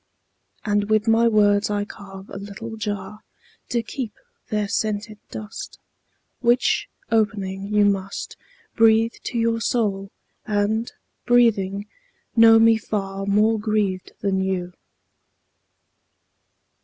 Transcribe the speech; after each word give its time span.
And 0.65 0.89
with 0.89 1.07
my 1.07 1.27
words 1.27 1.69
I 1.69 1.85
carve 1.85 2.27
a 2.31 2.39
little 2.39 2.75
jar 2.75 3.19
To 3.69 3.83
keep 3.83 4.15
their 4.49 4.67
scented 4.67 5.19
dust, 5.29 5.77
Which, 6.39 6.89
opening, 7.11 7.71
you 7.71 7.85
must 7.85 8.35
Breathe 8.75 9.13
to 9.25 9.37
your 9.37 9.61
soul, 9.61 10.09
and, 10.47 10.91
breathing, 11.27 11.85
know 12.35 12.57
me 12.57 12.77
far 12.77 13.27
More 13.27 13.59
grieved 13.59 14.13
than 14.21 14.41
you. 14.43 14.73